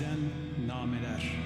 [0.00, 0.30] Maziden
[0.68, 1.36] nameler.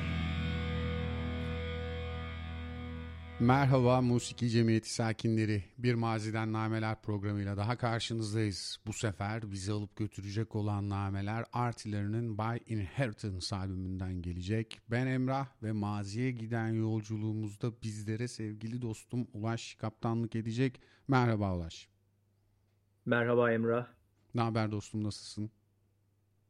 [3.40, 5.64] Merhaba Musiki Cemiyeti sakinleri.
[5.78, 8.78] Bir Maziden Nameler programıyla daha karşınızdayız.
[8.86, 14.80] Bu sefer bizi alıp götürecek olan nameler Artilerinin By Inheritance albümünden gelecek.
[14.90, 20.80] Ben Emrah ve maziye giden yolculuğumuzda bizlere sevgili dostum Ulaş kaptanlık edecek.
[21.08, 21.88] Merhaba Ulaş.
[23.06, 23.86] Merhaba Emrah.
[24.34, 25.50] Ne haber dostum nasılsın?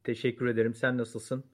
[0.03, 0.75] Teşekkür ederim.
[0.75, 1.45] Sen nasılsın?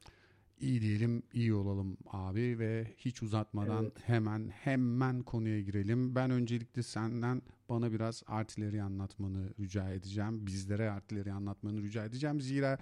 [0.61, 3.99] İyi diyelim, iyi olalım abi ve hiç uzatmadan Evet.
[4.09, 6.15] hemen hemen konuya girelim.
[6.15, 10.47] Ben öncelikle senden bana biraz artileri anlatmanı rica edeceğim.
[10.47, 12.41] Bizlere artileri anlatmanı rica edeceğim.
[12.41, 12.79] Zira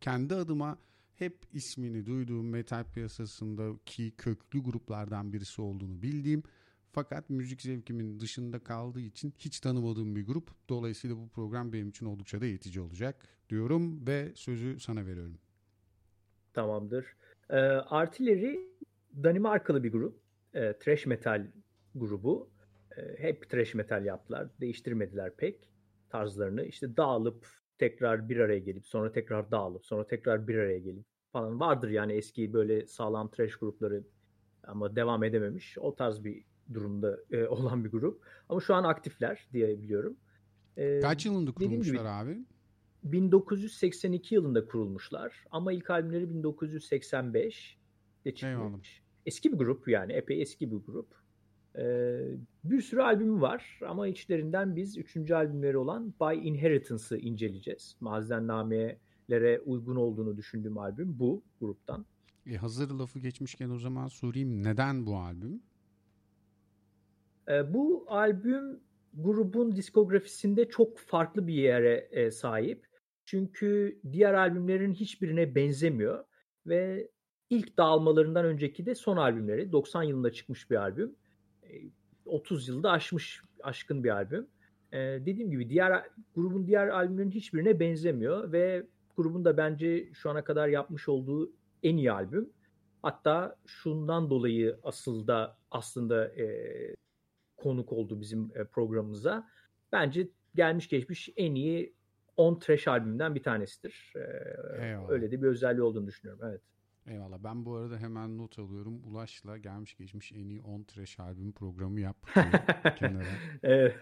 [0.00, 0.78] kendi adıma
[1.14, 6.42] hep ismini duyduğum metal piyasasındaki köklü gruplardan birisi olduğunu bildiğim
[6.92, 10.50] fakat müzik zevkimin dışında kaldığı için hiç tanımadığım bir grup.
[10.68, 15.38] Dolayısıyla bu program benim için oldukça da eğitici olacak diyorum ve sözü sana veriyorum.
[16.54, 17.06] Tamamdır.
[17.50, 18.58] Ee, Artillery
[19.22, 20.20] Danimarkalı bir grup.
[20.54, 21.46] Ee, thrash metal
[21.94, 22.50] grubu.
[22.96, 24.48] Ee, hep thrash metal yaptılar.
[24.60, 25.70] Değiştirmediler pek
[26.10, 26.64] tarzlarını.
[26.64, 27.46] İşte dağılıp
[27.78, 32.12] tekrar bir araya gelip sonra tekrar dağılıp sonra tekrar bir araya gelip falan vardır yani
[32.12, 34.04] eski böyle sağlam thrash grupları
[34.62, 35.78] ama devam edememiş.
[35.78, 36.44] O tarz bir
[36.74, 38.22] durumda e, olan bir grup.
[38.48, 40.16] Ama şu an aktifler diye biliyorum.
[40.76, 42.38] Ee, Kaç yılında dediğim gibi- kurulmuşlar abi?
[43.04, 47.78] 1982 yılında kurulmuşlar ama ilk albümleri 1985
[48.24, 48.66] de Eyvallah.
[48.66, 49.02] çıkmış.
[49.26, 51.24] Eski bir grup yani epey eski bir grup.
[51.78, 52.20] Ee,
[52.64, 57.96] bir sürü albümü var ama içlerinden biz üçüncü albümleri olan By Inheritance'ı inceleyeceğiz.
[58.00, 62.06] Mazennamelere uygun olduğunu düşündüğüm albüm bu gruptan.
[62.46, 65.62] E, hazır lafı geçmişken o zaman sorayım neden bu albüm?
[67.48, 68.80] Ee, bu albüm
[69.14, 72.86] grubun diskografisinde çok farklı bir yere e, sahip.
[73.24, 76.24] Çünkü diğer albümlerin hiçbirine benzemiyor
[76.66, 77.10] ve
[77.50, 81.16] ilk dağılmalarından önceki de son albümleri 90 yılında çıkmış bir albüm.
[81.62, 81.68] E,
[82.24, 84.46] 30 yılda aşmış aşkın bir albüm.
[84.92, 86.02] E, dediğim gibi diğer
[86.34, 88.86] grubun diğer albümlerin hiçbirine benzemiyor ve
[89.16, 91.52] grubun da bence şu ana kadar yapmış olduğu
[91.82, 92.50] en iyi albüm.
[93.02, 96.46] Hatta şundan dolayı asıl da aslında e,
[97.56, 99.48] konuk oldu bizim e, programımıza.
[99.92, 101.94] Bence gelmiş geçmiş en iyi
[102.36, 104.12] 10 trash albümünden bir tanesidir.
[104.16, 105.08] Ee, Eyvallah.
[105.10, 106.44] öyle de bir özelliği olduğunu düşünüyorum.
[106.48, 106.60] Evet.
[107.06, 109.00] Eyvallah ben bu arada hemen not alıyorum.
[109.04, 112.16] Ulaş'la gelmiş geçmiş en iyi 10 trash albüm programı yap
[112.98, 113.24] kenara.
[113.62, 113.96] Evet.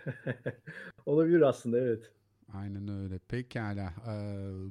[1.07, 2.11] Olabilir aslında evet.
[2.53, 3.19] Aynen öyle.
[3.19, 3.95] Pekala.
[4.09, 4.13] Ee,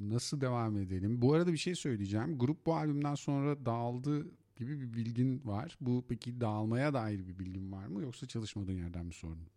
[0.02, 1.22] nasıl devam edelim?
[1.22, 2.38] Bu arada bir şey söyleyeceğim.
[2.38, 5.78] Grup bu albümden sonra dağıldı gibi bir bilgin var.
[5.82, 8.02] Bu peki dağılmaya dair bir bilgin var mı?
[8.02, 9.48] Yoksa çalışmadığın yerden mi sordun?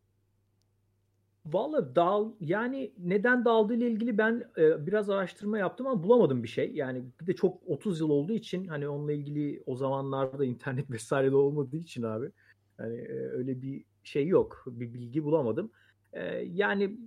[1.47, 6.49] Valla dağıl yani neden dağıldığı ile ilgili ben e, biraz araştırma yaptım ama bulamadım bir
[6.49, 6.73] şey.
[6.75, 11.31] Yani bir de çok 30 yıl olduğu için hani onunla ilgili o zamanlarda internet vesaire
[11.31, 12.31] de olmadığı için abi
[12.77, 14.65] hani e, öyle bir şey yok.
[14.67, 15.71] Bir bilgi bulamadım.
[16.13, 16.99] E, yani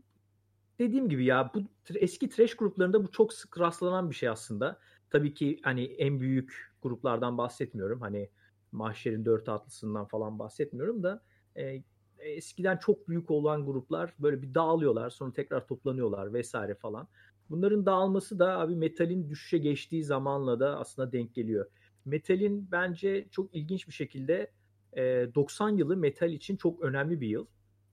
[0.80, 1.64] dediğim gibi ya bu
[1.96, 4.80] eski trash gruplarında bu çok sık rastlanan bir şey aslında.
[5.10, 8.02] Tabii ki hani en büyük gruplardan bahsetmiyorum.
[8.02, 8.30] Hani
[8.72, 11.24] Mahşer'in dört atlısından falan bahsetmiyorum da
[11.58, 11.84] e,
[12.20, 17.08] eskiden çok büyük olan gruplar böyle bir dağılıyorlar sonra tekrar toplanıyorlar vesaire falan.
[17.50, 21.66] Bunların dağılması da abi metalin düşüşe geçtiği zamanla da aslında denk geliyor.
[22.06, 24.52] Metalin bence çok ilginç bir şekilde
[24.94, 25.02] e,
[25.36, 27.46] 90 yılı metal için çok önemli bir yıl.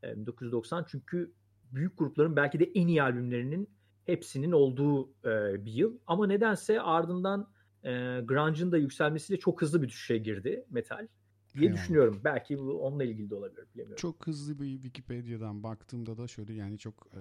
[0.02, 1.32] E, 1990 çünkü
[1.72, 3.68] büyük grupların belki de en iyi albümlerinin
[4.06, 5.98] hepsinin olduğu e, bir yıl.
[6.06, 7.48] Ama nedense ardından
[7.84, 7.90] e,
[8.24, 11.06] grunge'ın da yükselmesiyle çok hızlı bir düşüşe girdi metal
[11.54, 11.82] diye Eyvallah.
[11.82, 12.20] düşünüyorum.
[12.24, 14.00] Belki bu onunla ilgili de olabilir bilemiyorum.
[14.00, 17.20] Çok hızlı bir Wikipedia'dan baktığımda da şöyle yani çok e,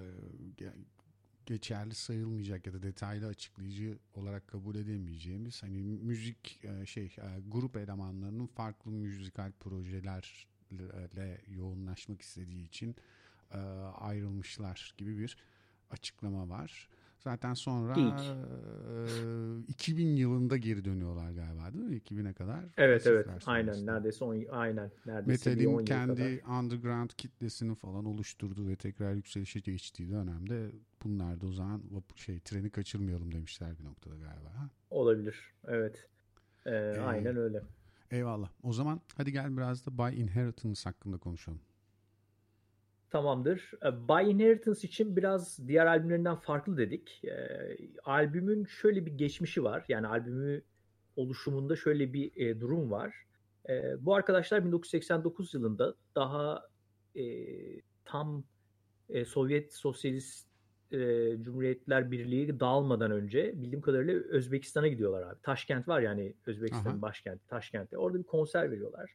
[0.63, 0.73] ge-
[1.45, 7.77] geçerli sayılmayacak ya da detaylı açıklayıcı olarak kabul edemeyeceğimiz hani müzik e, şey e, grup
[7.77, 12.95] elemanlarının farklı müzikal projelerle yoğunlaşmak istediği için
[13.51, 13.57] e,
[13.99, 15.37] ayrılmışlar gibi bir
[15.91, 16.89] açıklama var.
[17.23, 21.95] Zaten sonra e, 2000 yılında geri dönüyorlar galiba değil mi?
[21.95, 22.65] 2000'e kadar.
[22.77, 23.93] Evet evet aynen sonrasında.
[23.93, 26.59] neredeyse 10 aynen neredeyse bir 10 Metal'in kendi kadar.
[26.59, 30.71] underground kitlesini falan oluşturduğu ve tekrar yükselişe geçtiği dönemde
[31.03, 31.81] bunlar da o zaman
[32.15, 34.49] şey treni kaçırmayalım demişler bir noktada galiba.
[34.55, 34.69] Ha?
[34.89, 35.53] olabilir.
[35.67, 36.07] Evet.
[36.65, 37.61] Ee, aynen öyle.
[38.11, 38.49] Eyvallah.
[38.63, 41.61] O zaman hadi gel biraz da By Inheritance hakkında konuşalım.
[43.13, 43.71] Tamamdır.
[43.85, 47.21] Ee, By Inheritance için biraz diğer albümlerinden farklı dedik.
[47.23, 49.85] Ee, albümün şöyle bir geçmişi var.
[49.87, 50.61] Yani albümü
[51.15, 53.15] oluşumunda şöyle bir e, durum var.
[53.69, 56.69] Ee, bu arkadaşlar 1989 yılında daha
[57.15, 57.23] e,
[58.05, 58.43] tam
[59.09, 60.47] e, Sovyet Sosyalist
[60.91, 60.97] e,
[61.41, 65.41] Cumhuriyetler Birliği dağılmadan önce bildiğim kadarıyla Özbekistan'a gidiyorlar abi.
[65.43, 67.97] Taşkent var yani Özbekistan'ın başkenti Taşkent'te.
[67.97, 69.11] Orada bir konser veriyorlar.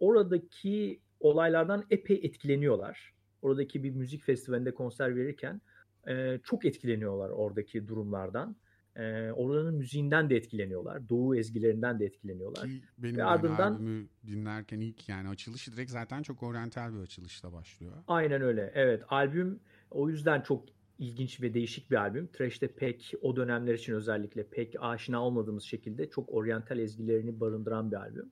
[0.00, 3.17] Oradaki olaylardan epey etkileniyorlar.
[3.42, 5.60] Oradaki bir müzik festivalinde konser verirken
[6.08, 8.56] e, çok etkileniyorlar oradaki durumlardan.
[8.96, 11.08] E, oranın müziğinden de etkileniyorlar.
[11.08, 12.64] Doğu ezgilerinden de etkileniyorlar.
[12.64, 17.52] Ki benim Ve ardından- albümü dinlerken ilk yani açılışı direkt zaten çok oryantal bir açılışla
[17.52, 17.92] başlıyor.
[18.08, 18.72] Aynen öyle.
[18.74, 20.64] Evet, albüm o yüzden çok
[20.98, 22.26] ilginç ve değişik bir albüm.
[22.26, 27.96] Thrash'te pek o dönemler için özellikle pek aşina olmadığımız şekilde çok oryantal ezgilerini barındıran bir
[27.96, 28.30] albüm.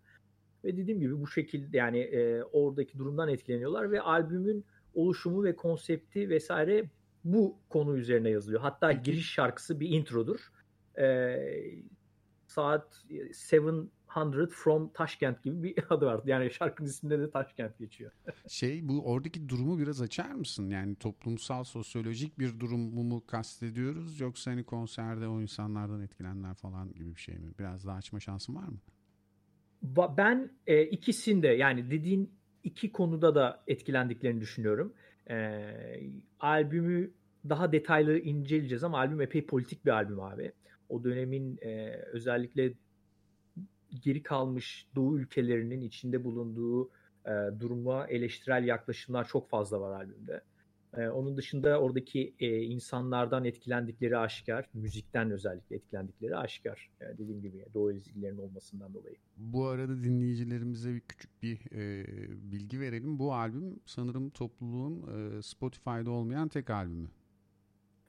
[0.65, 4.65] Ve dediğim gibi bu şekilde yani e, oradaki durumdan etkileniyorlar ve albümün
[4.97, 6.91] oluşumu ve konsepti vesaire
[7.25, 8.61] bu konu üzerine yazılıyor.
[8.61, 10.53] Hatta giriş şarkısı bir introdur.
[10.99, 11.37] E,
[12.47, 13.89] saat 700
[14.51, 16.21] from Taşkent gibi bir adı var.
[16.25, 18.13] Yani şarkının isminde de Taşkent geçiyor.
[18.49, 20.71] Şey bu oradaki durumu biraz açar mısın?
[20.71, 27.15] Yani toplumsal sosyolojik bir durumu mu kastediyoruz yoksa hani konserde o insanlardan etkilenenler falan gibi
[27.17, 27.51] bir şey mi?
[27.59, 28.79] Biraz daha açma şansın var mı?
[30.17, 34.93] Ben e, ikisinde yani dediğin iki konuda da etkilendiklerini düşünüyorum.
[35.31, 35.61] E,
[36.41, 37.11] albümü
[37.49, 40.53] daha detaylı inceleyeceğiz ama albüm epey politik bir albüm abi.
[40.89, 42.73] O dönemin e, özellikle
[44.03, 46.91] geri kalmış Doğu ülkelerinin içinde bulunduğu
[47.27, 47.31] e,
[47.61, 50.41] duruma eleştirel yaklaşımlar çok fazla var albümde.
[50.97, 56.91] E, onun dışında oradaki e, insanlardan etkilendikleri aşikar, müzikten özellikle etkilendikleri aşikar.
[57.01, 59.17] E, dediğim gibi Doğu ezgilerinin olmasından dolayı.
[59.37, 62.07] Bu arada dinleyicilerimize bir küçük bir e,
[62.53, 63.19] bilgi verelim.
[63.19, 67.09] Bu albüm sanırım topluluğun e, Spotify'da olmayan tek albümü.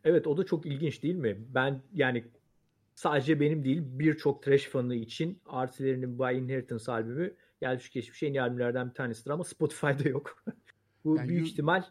[0.04, 1.38] Evet o da çok ilginç değil mi?
[1.54, 2.24] Ben yani
[2.96, 8.42] sadece benim değil birçok trash fanı için Artilerinin By Inheritance albümü gelmiş geçmiş en iyi
[8.42, 10.44] albümlerden bir tanesidir ama Spotify'da yok.
[11.06, 11.84] Bu Yani büyük ihtimal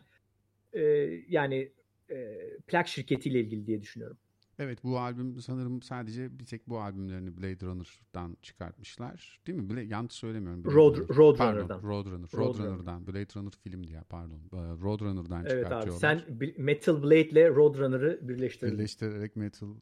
[1.29, 1.73] yani
[2.11, 4.19] e, plak şirketiyle ilgili diye düşünüyorum.
[4.59, 9.41] Evet bu albüm sanırım sadece bir tek bu albümlerini Blade Runner'dan çıkartmışlar.
[9.47, 9.71] Değil mi?
[9.71, 10.65] Blade, yanlış söylemiyorum.
[10.65, 11.17] Blade Road- Runner.
[11.17, 11.69] Roadrunner'dan.
[11.69, 12.29] Pardon, Roadrunner.
[12.35, 12.67] Roadrunner.
[12.67, 13.07] Roadrunner'dan.
[13.07, 14.41] Blade Runner film diye pardon.
[14.53, 16.01] Ee, Roadrunner'dan Evet abi çıkartıyorlar.
[16.01, 18.75] sen Bil- Metal Blade ile Roadrunner'ı birleştirdin.
[18.79, 19.67] Birleştirerek Metal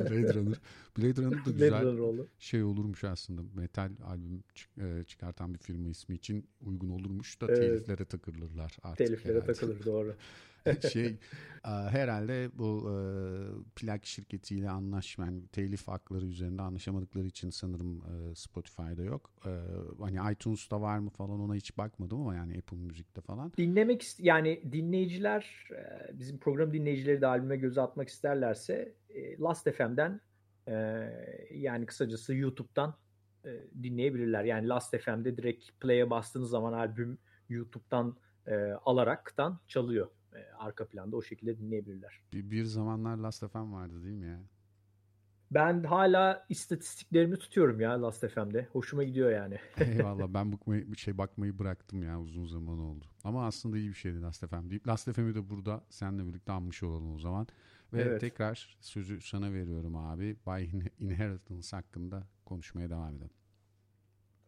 [0.00, 0.60] Blade Runner.
[0.98, 2.28] Blade Runner da Blade güzel Runner oldu.
[2.38, 3.42] şey olurmuş aslında.
[3.54, 4.44] Metal albüm
[4.80, 7.56] e, çıkartan bir firma ismi için uygun olurmuş da Evet.
[7.58, 9.06] teliflere takılırlar artık.
[9.06, 9.52] Teliflere herhalde.
[9.52, 10.14] takılır doğru.
[10.92, 12.96] şey e, herhalde bu e,
[13.76, 19.30] plak şirketiyle anlaşma yani telif hakları üzerinde anlaşamadıkları için sanırım e, Spotify'da yok.
[20.00, 23.52] Hani iTunes'ta var mı falan ona hiç bakmadım ama yani Apple Music'te falan.
[23.56, 25.68] Dinlemek yani dinleyiciler
[26.12, 28.94] bizim program dinleyicileri de albüme göz atmak isterlerse
[29.40, 30.20] Last FM'den
[31.50, 32.94] yani kısacası YouTube'dan
[33.82, 34.44] dinleyebilirler.
[34.44, 37.18] Yani Last FM'de direkt play'e bastığınız zaman albüm
[37.48, 38.16] YouTube'dan
[38.46, 38.54] e,
[38.84, 40.08] alaraktan çalıyor.
[40.34, 42.20] E, arka planda o şekilde dinleyebilirler.
[42.32, 44.40] Bir, bir zamanlar Last FM vardı değil mi ya?
[45.50, 48.68] Ben hala istatistiklerimi tutuyorum ya Last FM'de.
[48.72, 49.58] Hoşuma gidiyor yani.
[49.78, 53.04] Eyvallah ben bakmayı, şey bakmayı bıraktım ya uzun zaman oldu.
[53.24, 56.82] Ama aslında iyi bir şeydi Last FM deyip Last FM'i de burada seninle birlikte anmış
[56.82, 57.46] olalım o zaman.
[57.92, 58.20] Ve Evet.
[58.20, 60.36] tekrar sözü sana veriyorum abi.
[60.46, 60.64] By
[60.98, 63.30] Inheritance hakkında konuşmaya devam edelim.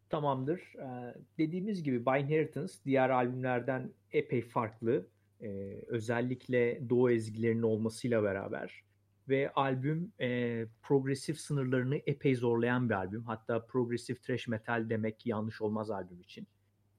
[0.08, 0.60] Tamamdır.
[0.78, 5.06] Ee, dediğimiz gibi By Inheritance diğer albümlerden epey farklı.
[5.42, 8.82] Ee, özellikle Doğu ezgilerinin olmasıyla beraber.
[9.28, 13.24] Ve albüm e, progresif sınırlarını epey zorlayan bir albüm.
[13.24, 16.46] Hatta progresif thrash metal demek yanlış olmaz albüm için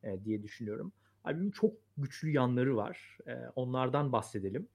[0.04, 0.92] e, diye düşünüyorum.
[1.24, 3.18] Albümün çok güçlü yanları var.
[3.28, 4.68] E, onlardan bahsedelim.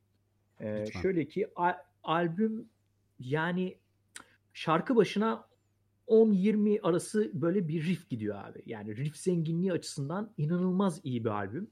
[0.61, 1.01] E, Lütfen.
[1.01, 2.69] şöyle ki a- albüm
[3.19, 3.79] yani
[4.53, 5.49] şarkı başına
[6.07, 8.63] 10-20 arası böyle bir riff gidiyor abi.
[8.67, 11.71] Yani riff zenginliği açısından inanılmaz iyi bir albüm.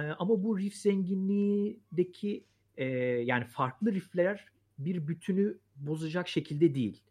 [0.00, 2.44] Ama bu riff zenginliğindeki
[2.76, 4.44] e, yani farklı riffler
[4.78, 7.02] bir bütünü bozacak şekilde değil.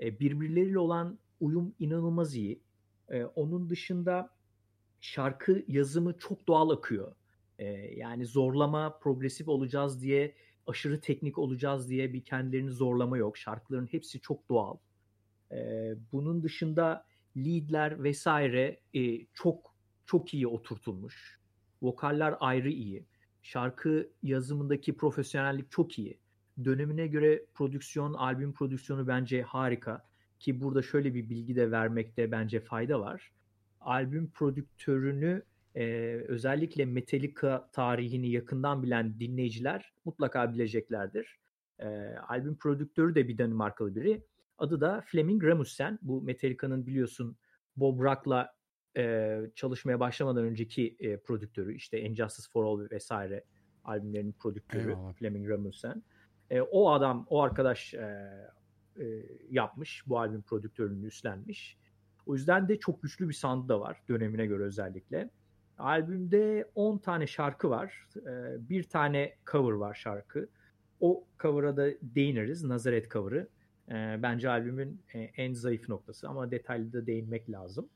[0.00, 2.60] E, birbirleriyle olan uyum inanılmaz iyi.
[3.08, 4.30] E, onun dışında
[5.00, 7.14] şarkı yazımı çok doğal akıyor.
[7.58, 7.64] E,
[7.96, 10.34] yani zorlama, progresif olacağız diye
[10.66, 13.36] aşırı teknik olacağız diye bir kendilerini zorlama yok.
[13.36, 14.76] Şarkıların hepsi çok doğal.
[15.52, 15.56] E,
[16.12, 19.74] bunun dışında leadler vesaire e, çok
[20.06, 21.43] çok iyi oturtulmuş.
[21.84, 23.04] Vokaller ayrı iyi.
[23.42, 26.18] Şarkı yazımındaki profesyonellik çok iyi.
[26.64, 30.04] Dönemine göre prodüksiyon, albüm prodüksiyonu bence harika.
[30.40, 33.32] Ki burada şöyle bir bilgi de vermekte bence fayda var.
[33.80, 35.42] Albüm prodüktörünü
[35.74, 35.84] e,
[36.28, 41.38] özellikle Metallica tarihini yakından bilen dinleyiciler mutlaka bileceklerdir.
[41.78, 41.86] E,
[42.28, 44.22] albüm prodüktörü de bir Danimarkalı biri.
[44.58, 45.98] Adı da Fleming Rasmussen.
[46.02, 47.36] Bu Metallica'nın biliyorsun
[47.76, 48.54] Bob Rock'la
[48.96, 51.74] e, çalışmaya başlamadan önceki e, prodüktörü.
[51.74, 53.44] işte Injustice for All vesaire
[53.84, 55.12] albümlerinin prodüktörü Eyvallah.
[55.12, 56.02] Fleming Rasmussen.
[56.50, 58.30] E, o adam, o arkadaş e,
[59.00, 59.04] e,
[59.50, 60.04] yapmış.
[60.06, 61.78] Bu albüm prodüktörünü üstlenmiş.
[62.26, 65.30] O yüzden de çok güçlü bir sound da var dönemine göre özellikle.
[65.78, 68.08] Albümde 10 tane şarkı var.
[68.16, 70.48] E, bir tane cover var şarkı.
[71.00, 72.64] O cover'a da değiniriz.
[72.64, 73.48] Nazaret cover'ı.
[73.88, 77.88] E, bence albümün e, en zayıf noktası ama detaylı da değinmek lazım.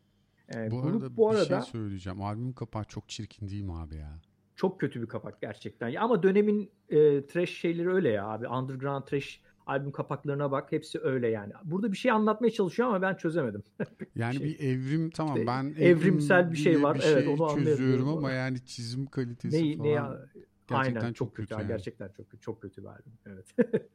[0.55, 2.23] E, bu grup arada bu arada bir şey söyleyeceğim.
[2.23, 4.21] Albüm kapağı çok çirkin değil mi abi ya?
[4.57, 5.95] Çok kötü bir kapak gerçekten.
[5.95, 8.49] Ama dönemin e, trash şeyleri öyle ya abi.
[8.49, 10.73] Underground trash albüm kapaklarına bak.
[10.73, 11.53] Hepsi öyle yani.
[11.65, 13.63] Burada bir şey anlatmaya çalışıyor ama ben çözemedim.
[14.17, 14.49] yani bir, şey.
[14.49, 16.95] bir evrim tamam işte, ben evrimsel bir şey var.
[16.95, 19.89] Bir şey evet onu çözüyorum ama yani çizim kalitesi ne, falan.
[19.89, 20.27] Ne ya?
[20.69, 21.49] Gerçekten Aynen, çok, çok kötü.
[21.49, 21.69] kötü yani.
[21.69, 22.41] Gerçekten çok kötü.
[22.41, 23.13] Çok kötü bir albüm.
[23.27, 23.47] Evet.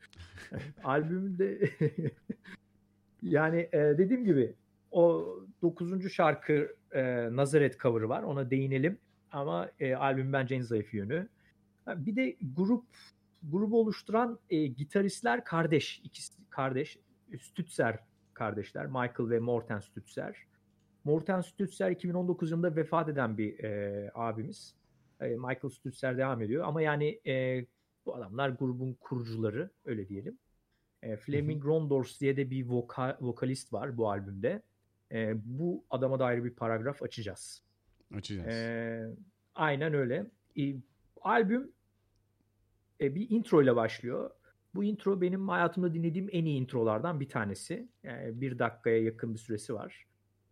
[0.83, 1.69] Albümde
[3.22, 4.55] yani e, dediğim gibi
[4.93, 7.03] o dokuzuncu şarkı e,
[7.35, 8.23] Nazaret cover'ı var.
[8.23, 8.97] Ona değinelim.
[9.31, 11.29] Ama e, albüm bence en zayıf yönü.
[11.88, 12.85] Bir de grup
[13.43, 16.01] grubu oluşturan e, gitaristler kardeş.
[16.03, 17.00] ikisi kardeş.
[17.39, 18.00] Stützer
[18.33, 18.85] kardeşler.
[18.85, 20.38] Michael ve Morten Stützer.
[21.03, 24.75] Morten Stützer 2019 yılında vefat eden bir e, abimiz.
[25.21, 26.63] E, Michael Stützer devam ediyor.
[26.67, 27.65] Ama yani e,
[28.05, 30.38] bu adamlar grubun kurucuları öyle diyelim.
[31.01, 34.62] E, Fleming Rondors diye de bir voka, vokalist var bu albümde.
[35.13, 37.63] E, bu adama dair bir paragraf açacağız.
[38.15, 38.48] Açacağız.
[38.48, 39.15] E,
[39.55, 40.25] aynen öyle.
[40.60, 40.75] E,
[41.22, 41.72] albüm
[43.01, 44.29] e, bir intro ile başlıyor.
[44.75, 47.88] Bu intro benim hayatımda dinlediğim en iyi introlardan bir tanesi.
[48.03, 50.05] Yani bir dakikaya yakın bir süresi var.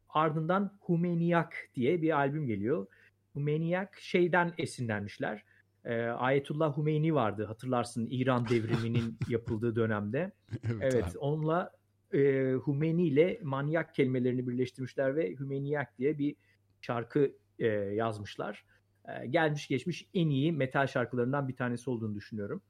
[0.09, 2.87] Ardından Humeniyak diye bir albüm geliyor.
[3.33, 5.43] Humeniyak şeyden esinlenmişler.
[5.85, 10.31] E, Ayetullah Humeyni vardı hatırlarsın İran devriminin yapıldığı dönemde.
[10.63, 11.71] evet, evet onunla
[12.13, 16.35] e, Humeyni ile manyak kelimelerini birleştirmişler ve Hümeyniyak diye bir
[16.81, 18.65] şarkı e, yazmışlar.
[19.07, 22.61] E, gelmiş geçmiş en iyi metal şarkılarından bir tanesi olduğunu düşünüyorum.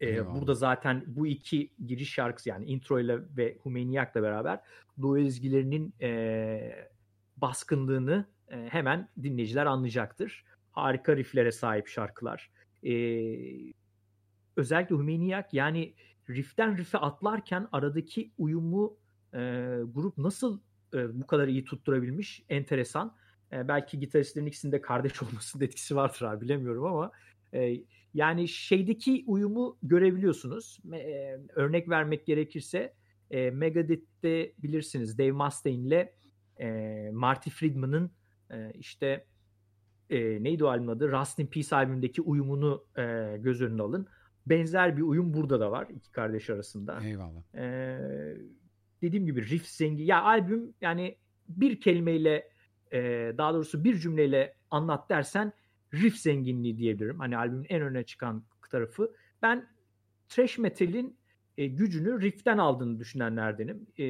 [0.00, 4.60] E, burada zaten bu iki giriş şarkısı yani intro ile ve Humeyniyak'la beraber
[5.02, 6.88] Doğu ezgilerinin e,
[7.36, 10.44] baskınlığını e, hemen dinleyiciler anlayacaktır.
[10.72, 12.50] Harika rifflere sahip şarkılar.
[12.86, 12.92] E,
[14.56, 15.94] özellikle Hümeyniyak yani
[16.30, 18.96] rifften riffe atlarken aradaki uyumu
[19.34, 19.38] e,
[19.94, 20.60] grup nasıl
[20.94, 23.16] e, bu kadar iyi tutturabilmiş enteresan.
[23.52, 27.12] E, belki gitaristlerin ikisinde kardeş olmasının etkisi vardır abi bilemiyorum ama
[27.54, 27.76] e,
[28.14, 30.78] yani şeydeki uyumu görebiliyorsunuz.
[30.92, 32.94] E, örnek vermek gerekirse
[33.30, 36.14] e, Megadeth'te bilirsiniz Dave Mustaine ile
[36.60, 38.10] e, Marty Friedman'ın
[38.50, 39.26] e, işte
[40.10, 41.12] e, neydi o albümün adı?
[41.12, 44.06] Rust in Peace albümündeki uyumunu e, göz önüne alın.
[44.46, 47.00] Benzer bir uyum burada da var iki kardeş arasında.
[47.04, 47.54] Eyvallah.
[47.54, 47.98] E,
[49.02, 50.04] dediğim gibi riff zengin.
[50.04, 51.16] Ya albüm yani
[51.48, 52.48] bir kelimeyle
[52.92, 55.52] e, daha doğrusu bir cümleyle anlat dersen
[55.94, 57.18] riff zenginliği diyebilirim.
[57.18, 59.12] Hani albümün en öne çıkan tarafı.
[59.42, 59.68] Ben
[60.28, 61.16] thrash metal'in
[61.58, 63.86] e, gücünü riff'ten aldığını düşünenlerdenim.
[63.96, 64.04] E,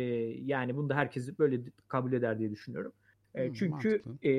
[0.44, 2.92] yani bunu da herkes böyle kabul eder diye düşünüyorum.
[3.34, 4.32] E, hmm, çünkü e,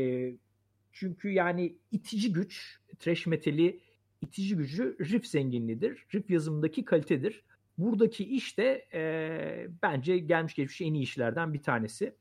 [0.92, 3.80] çünkü yani itici güç, thrash metali
[4.28, 6.06] itici gücü riff zenginliğidir.
[6.14, 7.44] Riff yazımındaki kalitedir.
[7.78, 12.16] Buradaki iş de e, bence gelmiş geçmiş en iyi işlerden bir tanesi.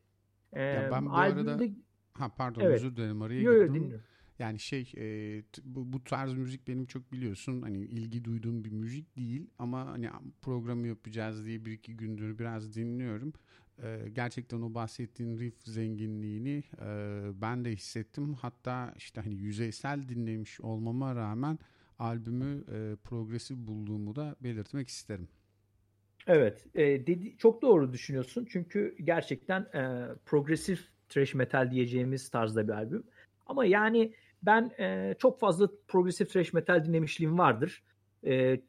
[0.52, 1.50] E, ya ben bu albümde...
[1.50, 1.64] arada
[2.14, 2.74] Ha pardon evet.
[2.74, 3.90] özür dilerim araya yo, girdim.
[3.90, 3.98] Yo,
[4.38, 9.16] yani şey e, bu, bu tarz müzik benim çok biliyorsun hani ilgi duyduğum bir müzik
[9.16, 10.10] değil ama hani
[10.42, 13.32] programı yapacağız diye bir iki gündür biraz dinliyorum.
[13.82, 18.34] E, gerçekten o bahsettiğin riff zenginliğini e, ben de hissettim.
[18.34, 21.58] Hatta işte hani yüzeysel dinlemiş olmama rağmen
[21.98, 25.28] albümü e, progresif bulduğumu da belirtmek isterim.
[26.26, 32.72] Evet, e, dedi, çok doğru düşünüyorsun çünkü gerçekten e, progresif thrash metal diyeceğimiz tarzda bir
[32.72, 33.04] albüm.
[33.46, 37.82] Ama yani ben e, çok fazla progresif thrash metal dinlemişliğim vardır.
[38.26, 38.60] E,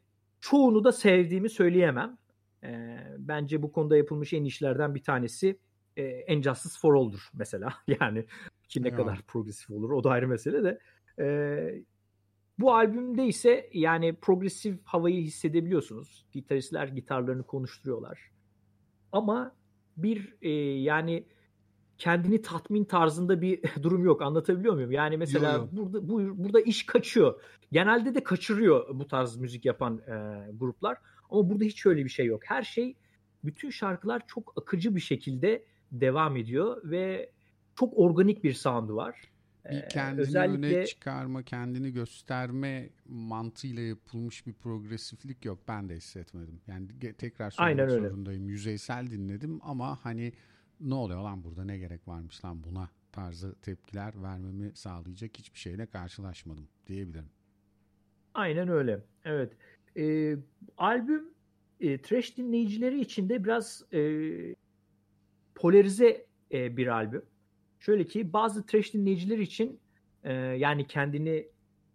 [0.41, 2.17] çoğunu da sevdiğimi söyleyemem.
[2.63, 5.60] E, bence bu konuda yapılmış en işlerden bir tanesi
[5.98, 7.74] e, Injustice for All'dur mesela.
[8.01, 8.25] Yani
[8.67, 8.96] ki ne ya.
[8.96, 10.79] kadar progresif olur o da ayrı mesele de.
[11.20, 11.25] E,
[12.59, 16.25] Bu albümde ise yani progresif havayı hissedebiliyorsunuz.
[16.31, 18.31] Gitaristler gitarlarını konuşturuyorlar.
[19.12, 19.55] Ama
[19.97, 20.50] bir e,
[20.81, 21.25] yani
[21.97, 24.21] kendini tatmin tarzında bir durum yok.
[24.21, 24.91] Anlatabiliyor muyum?
[24.91, 25.67] Yani mesela Yo, yo.
[25.71, 27.41] burada bu, burada iş kaçıyor.
[27.71, 30.97] Genelde de kaçırıyor bu tarz müzik yapan e, gruplar.
[31.29, 32.41] Ama burada hiç öyle bir şey yok.
[32.45, 32.97] Her şey
[33.43, 37.31] bütün şarkılar çok akıcı bir şekilde devam ediyor ve
[37.75, 39.21] çok organik bir sound'u var.
[39.72, 45.60] Bir Ee, kendini özellikle öne çıkarma, kendini gösterme mantığıyla yapılmış bir progresiflik yok.
[45.67, 46.62] Ben de hissetmedim.
[46.67, 48.07] Yani tekrar söylemek Aynen öyle.
[48.10, 48.50] zorundayım.
[48.50, 50.34] Yüzeysel dinledim ama hani
[50.79, 55.86] ne oluyor lan burada ne gerek varmış lan buna tarzı tepkiler vermemi sağlayacak hiçbir şeyle
[55.86, 57.29] karşılaşmadım diyebilirim.
[58.34, 59.00] Aynen öyle.
[59.25, 59.53] Evet.
[59.98, 60.36] Ee,
[60.77, 61.24] albüm
[61.79, 64.00] e, trash dinleyicileri için de biraz e,
[65.55, 67.22] polarize e, bir albüm.
[67.86, 69.80] Şöyle ki bazı trash dinleyiciler için
[70.24, 71.48] e, yani kendini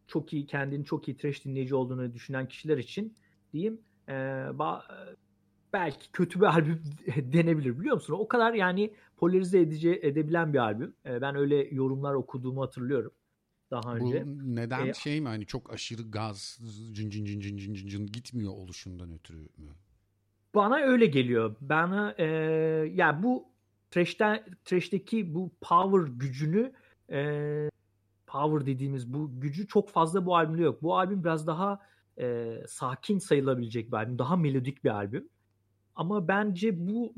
[0.07, 3.15] çok iyi kendini çok iyi trash dinleyici olduğunu düşünen kişiler için
[3.53, 5.17] diyeyim e, ba-
[5.73, 6.83] belki kötü bir albüm
[7.33, 8.17] denebilir biliyor musun?
[8.19, 10.95] O kadar yani polarize edici edebilen bir albüm.
[11.07, 13.13] E, ben öyle yorumlar okuduğumu hatırlıyorum
[13.71, 14.25] daha önce.
[14.25, 16.59] Bu neden E, şey mi hani çok aşırı gaz
[16.93, 19.75] cın cın cın cın cın cın cın gitmiyor oluşundan ötürü mü?
[20.55, 21.57] Bana öyle geliyor.
[21.61, 22.25] Bana e,
[22.95, 23.50] ya bu
[23.91, 26.73] trash'ten trash'teki bu power gücünü
[27.11, 27.71] e,
[28.27, 30.83] power dediğimiz bu gücü çok fazla bu albümde yok.
[30.83, 31.81] Bu albüm biraz daha
[32.19, 34.19] e, sakin sayılabilecek bir albüm.
[34.19, 35.29] Daha melodik bir albüm.
[35.97, 37.15] Ama bence bu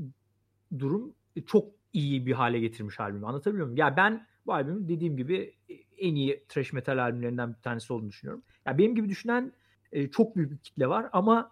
[0.79, 1.14] durum
[1.47, 3.26] çok iyi bir hale getirmiş albümü.
[3.26, 3.76] Anlatabiliyor muyum?
[3.76, 5.55] Ya ben bu albümün dediğim gibi
[5.99, 8.45] en iyi thrash metal albümlerinden bir tanesi olduğunu düşünüyorum.
[8.67, 9.52] Ya benim gibi düşünen
[9.93, 11.50] e, çok büyük bir kitle var ama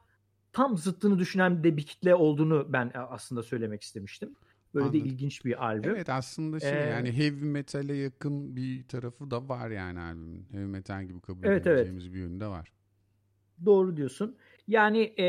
[0.53, 4.37] tam zıttını düşünen de bir kitle olduğunu ben aslında söylemek istemiştim.
[4.75, 5.05] Böyle Anladım.
[5.05, 5.91] de ilginç bir albüm.
[5.95, 10.47] Evet aslında şey Ee, yani heavy metal'e yakın bir tarafı da var yani albümün.
[10.53, 11.67] Heavy metal gibi kabul Evet, evet.
[11.67, 12.73] edebileceğimiz bir yönü de var.
[13.65, 14.37] Doğru diyorsun.
[14.69, 15.25] Yani e,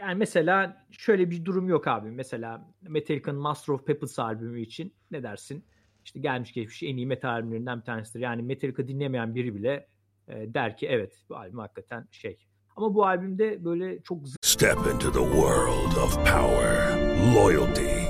[0.00, 2.10] yani mesela şöyle bir durum yok abi.
[2.10, 5.64] Mesela Metallica'nın Master of Puppets albümü için ne dersin?
[6.04, 8.20] İşte gelmiş geçmiş en iyi metal albümlerinden bir tanesidir.
[8.20, 9.86] Yani Metallica dinlemeyen biri bile
[10.28, 12.38] e, der ki evet bu albüm hakikaten şey.
[12.76, 16.96] Ama bu albümde böyle çok Step into the world of power,
[17.34, 18.09] loyalty,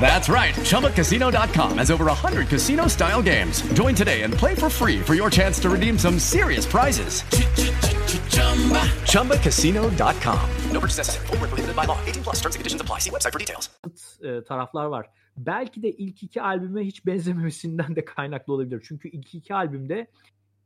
[0.00, 0.54] That's right.
[0.54, 3.60] ChumbaCasino.com has over 100 casino style games.
[3.74, 7.22] Join today and play for free for your chance to redeem some serious prizes.
[9.12, 10.50] ChumbaCasino.com.
[10.72, 11.26] No purchase necessary.
[11.26, 11.98] Prohibited by law.
[12.06, 13.00] 18 plus terms and conditions apply.
[13.00, 13.68] See website for details.
[14.22, 15.06] e, taraflar var.
[15.36, 18.84] Belki de ilk iki albüme hiç benzememesinden de kaynaklı olabilir.
[18.88, 20.06] Çünkü ilk iki albümde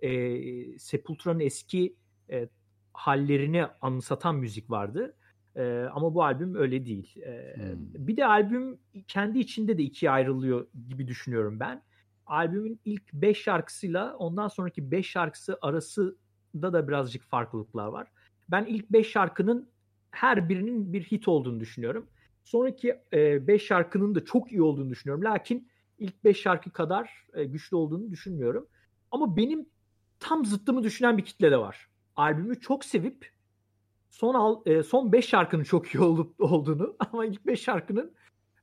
[0.00, 1.96] e, Sepultura'nın eski
[2.30, 2.48] e,
[2.92, 5.16] hallerini anımsatan müzik vardı.
[5.56, 7.16] E, ama bu albüm öyle değil.
[7.16, 8.06] E, Hmm.
[8.06, 11.82] Bir de albüm kendi içinde de ikiye ayrılıyor gibi düşünüyorum ben.
[12.26, 18.08] Albümün ilk 5 şarkısıyla ondan sonraki 5 şarkısı arasında da birazcık farklılıklar var.
[18.48, 19.68] Ben ilk 5 şarkının
[20.10, 22.06] her birinin bir hit olduğunu düşünüyorum.
[22.44, 25.24] Sonraki 5 şarkının da çok iyi olduğunu düşünüyorum.
[25.24, 28.66] Lakin ilk 5 şarkı kadar e, güçlü olduğunu düşünmüyorum.
[29.10, 29.66] Ama benim
[30.20, 31.88] tam zıttımı düşünen bir kitle de var.
[32.16, 33.30] Albümü çok sevip
[34.12, 38.12] son al, e, son 5 şarkının çok iyi olup olduğunu ama ilk 5 şarkının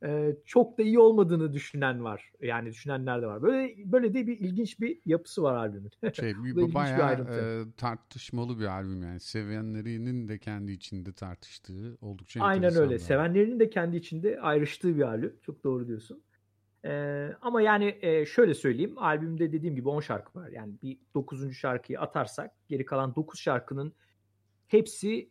[0.03, 2.31] e, çok da iyi olmadığını düşünen var.
[2.41, 3.41] Yani düşünenler de var.
[3.41, 5.91] Böyle böyle de bir ilginç bir yapısı var albümün.
[6.13, 7.69] Şey bir, bir bayağı ayrıntı.
[7.69, 9.19] e, tartışmalı bir albüm yani.
[9.19, 12.79] Sevenlerinin de kendi içinde tartıştığı oldukça Aynen öyle.
[12.79, 12.99] bir albüm.
[12.99, 15.35] Sevenlerinin de kendi içinde ayrıştığı bir albüm.
[15.41, 16.23] Çok doğru diyorsun.
[16.85, 18.97] Ee, ama yani e, şöyle söyleyeyim.
[18.97, 20.49] Albümde dediğim gibi 10 şarkı var.
[20.49, 21.53] Yani bir 9.
[21.53, 23.93] şarkıyı atarsak geri kalan 9 şarkının
[24.67, 25.29] hepsi e,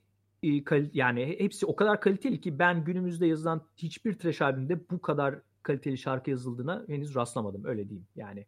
[0.92, 5.98] yani hepsi o kadar kaliteli ki ben günümüzde yazılan hiçbir trash albümde bu kadar kaliteli
[5.98, 7.64] şarkı yazıldığına henüz rastlamadım.
[7.64, 8.06] Öyle diyeyim.
[8.16, 8.46] Yani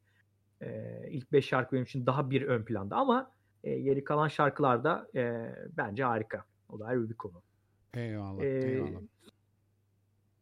[0.63, 3.31] e, ilk 5 şarkı benim için daha bir ön planda ama
[3.65, 6.45] e, geri kalan şarkılar da e, bence harika.
[6.69, 7.43] O da ayrı bir konu.
[7.95, 9.01] Eyvallah, Ee, eyvallah.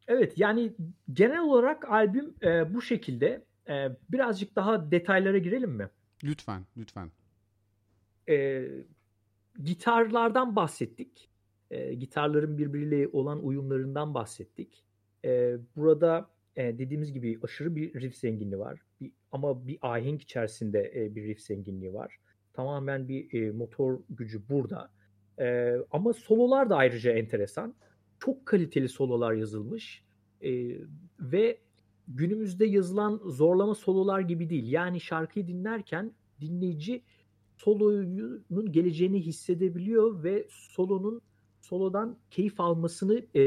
[0.08, 0.72] Evet yani
[1.12, 3.44] genel olarak albüm e, bu şekilde.
[3.68, 5.88] E, birazcık daha detaylara girelim mi?
[6.24, 7.10] Lütfen, lütfen.
[8.28, 8.64] e,
[9.64, 11.28] gitarlardan bahsettik.
[11.70, 14.84] E, gitarların birbiriyle olan uyumlarından bahsettik.
[15.24, 18.80] E, burada e, dediğimiz gibi aşırı bir riff zenginliği var.
[19.00, 22.16] Bir, ama bir ahenk içerisinde e, bir riff zenginliği var.
[22.52, 24.90] Tamamen bir e, motor gücü burada.
[25.38, 27.74] E, ama sololar da ayrıca enteresan.
[28.18, 30.04] Çok kaliteli sololar yazılmış.
[30.42, 30.76] E,
[31.20, 31.58] ve
[32.08, 34.72] günümüzde yazılan zorlama sololar gibi değil.
[34.72, 37.02] Yani şarkıyı dinlerken dinleyici
[37.56, 41.22] solonun geleceğini hissedebiliyor ve solonun
[41.68, 43.40] solodan keyif almasını e,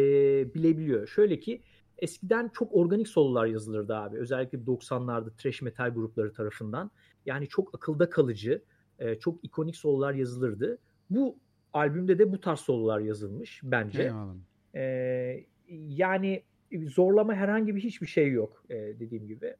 [0.54, 1.08] bilebiliyor.
[1.08, 1.62] Şöyle ki
[1.98, 4.18] eskiden çok organik sololar yazılırdı abi.
[4.18, 6.92] Özellikle 90'larda trash metal grupları tarafından.
[7.26, 8.64] Yani çok akılda kalıcı,
[9.00, 10.78] e, çok ikonik sololar yazılırdı.
[11.10, 11.38] Bu
[11.74, 14.04] albümde de bu tarz sololar yazılmış bence.
[14.04, 14.36] Eyvallah.
[14.76, 15.46] E,
[15.88, 16.44] yani
[16.88, 19.56] zorlama herhangi bir hiçbir şey yok e, dediğim gibi.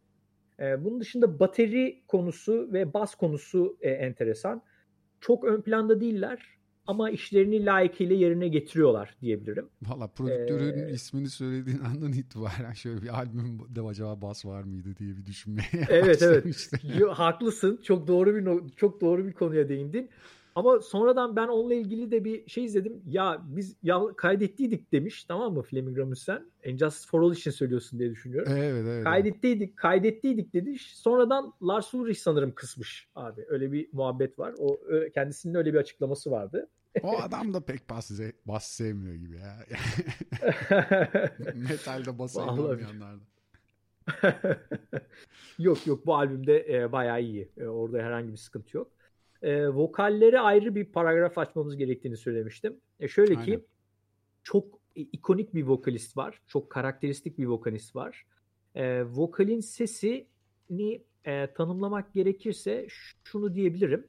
[0.60, 4.62] E, bunun dışında bateri konusu ve bas konusu e, enteresan.
[5.20, 6.61] Çok ön planda değiller
[6.92, 9.66] ama işlerini layıkıyla yerine getiriyorlar diyebilirim.
[9.82, 15.18] Valla prodüktörün Ee, ismini söylediğin andan itibaren şöyle bir albümde acaba bas var mıydı diye
[15.18, 16.72] bir düşünmeye Evet evet.
[17.00, 17.80] Yo, haklısın.
[17.84, 20.10] Çok doğru bir çok doğru bir konuya değindin.
[20.56, 23.02] Ama sonradan ben onunla ilgili de bir şey izledim.
[23.08, 26.52] Ya biz ya kaydettiydik demiş tamam mı Fleming Rasmussen?
[26.66, 28.54] Injustice for All için söylüyorsun diye düşünüyorum.
[28.56, 29.04] Evet evet.
[29.04, 30.76] Kaydettiydik, kaydettiydik dedi.
[30.80, 33.46] Sonradan Lars Ulrich sanırım kısmış abi.
[33.50, 34.54] Öyle bir muhabbet var.
[34.60, 34.80] O
[35.14, 36.70] kendisinin öyle bir açıklaması vardı.
[37.04, 38.12] O adam da pek bas,
[38.46, 39.56] bas sevmiyor gibi ya.
[41.56, 42.82] Metalde basa Vallahi.
[42.82, 43.22] inanmayanlardan.
[45.60, 47.50] yok yok bu albümde e, bayağı iyi.
[47.58, 48.92] E, orada herhangi bir sıkıntı yok.
[49.42, 52.78] E, vokallere ayrı bir paragraf açmamız gerektiğini söylemiştim.
[53.00, 53.62] E, şöyle ki Aynen.
[54.44, 56.42] çok i- ikonik bir vokalist var.
[56.48, 58.26] Çok karakteristik bir vokalist var.
[58.76, 62.88] E, vokalin sesini e, tanımlamak gerekirse
[63.24, 64.08] şunu diyebilirim.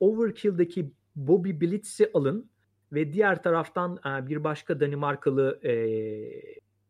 [0.00, 0.92] Overkill'deki
[1.26, 2.50] Bobby Blitz'i alın
[2.92, 5.72] ve diğer taraftan e, bir başka Danimarkalı e,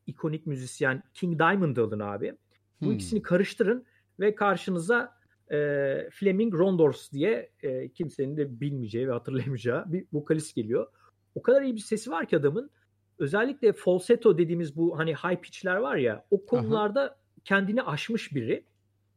[0.07, 2.37] ikonik müzisyen King Diamond'ı alın abi.
[2.81, 2.93] Bu Hmm.
[2.93, 3.85] ikisini karıştırın
[4.21, 5.16] ve karşınıza
[5.51, 5.57] e,
[6.12, 10.87] Fleming Rondors diye e, kimsenin de bilmeyeceği ve hatırlayamayacağı bir vokalist geliyor.
[11.35, 12.71] O kadar iyi bir sesi var ki adamın.
[13.19, 18.64] Özellikle falsetto dediğimiz bu hani high pitch'ler var ya o konularda kendini aşmış biri.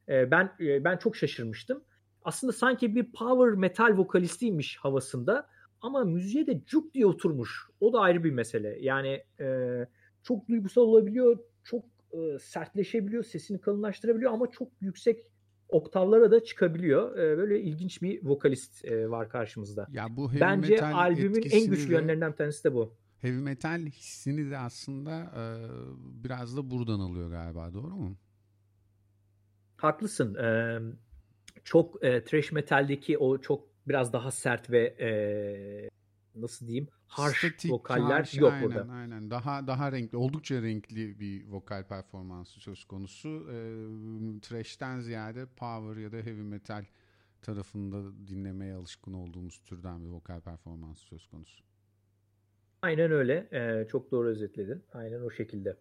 [0.09, 1.83] E, ben e, ben çok şaşırmıştım.
[2.23, 5.47] Aslında sanki bir power metal vokalistiymiş havasında
[5.81, 7.67] ama müziğe de cuk diye oturmuş.
[7.79, 8.77] O da ayrı bir mesele.
[8.81, 9.47] Yani e,
[10.23, 15.27] çok duygusal olabiliyor, çok e, sertleşebiliyor, sesini kalınlaştırabiliyor ama çok yüksek
[15.69, 17.17] oktavlara da çıkabiliyor.
[17.17, 19.87] E, böyle ilginç bir vokalist e, var karşımızda.
[19.91, 22.93] Ya bu heavy Bence metal albümün en güçlü de- yönlerinden bir tanesi de bu.
[23.17, 25.43] Heavy metal hissini de aslında e,
[26.23, 28.17] biraz da buradan alıyor galiba doğru mu?
[29.77, 30.35] Haklısın.
[30.35, 30.79] E,
[31.63, 35.09] çok e, thrash metaldeki o çok biraz daha sert ve e,
[36.35, 38.87] nasıl diyeyim harsh Statik, vokaller harsh, yok aynen, burada.
[38.91, 39.29] Aynen.
[39.29, 43.29] Daha daha renkli, oldukça renkli bir vokal performansı söz konusu.
[43.29, 43.57] E,
[44.41, 46.85] trash'ten ziyade power ya da heavy metal
[47.41, 51.63] tarafında dinlemeye alışkın olduğumuz türden bir vokal performansı söz konusu.
[52.81, 53.47] Aynen öyle.
[53.51, 54.83] Ee, çok doğru özetledin.
[54.93, 55.77] Aynen o şekilde.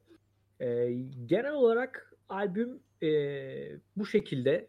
[0.60, 0.92] Ee,
[1.26, 3.10] genel olarak albüm e,
[3.96, 4.68] bu şekilde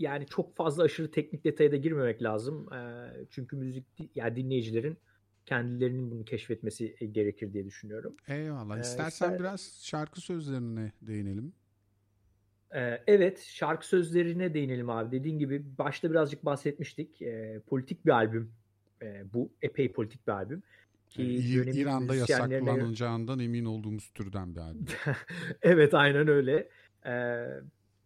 [0.00, 2.72] yani çok fazla aşırı teknik detaya da girmemek lazım.
[2.72, 3.84] Ee, çünkü müzik
[4.14, 4.96] yani dinleyicilerin
[5.46, 8.16] kendilerinin bunu keşfetmesi e, gerekir diye düşünüyorum.
[8.28, 8.76] Eyvallah.
[8.76, 11.52] Ee, İstersen ister- biraz şarkı sözlerine değinelim.
[12.74, 15.20] Ee, evet, şarkı sözlerine değinelim abi.
[15.20, 17.22] Dediğin gibi başta birazcık bahsetmiştik.
[17.22, 18.52] Ee, politik bir albüm
[19.02, 19.52] e, bu.
[19.62, 20.62] Epey politik bir albüm.
[21.08, 24.86] Ki İ- dönemin İran'da yasaklanacağından emin olduğumuz türden bir albüm.
[25.62, 26.68] evet aynen öyle.
[27.06, 27.46] Ee,